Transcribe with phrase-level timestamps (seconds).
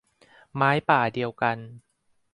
[0.55, 1.57] ไม้ป่าเดียวกัน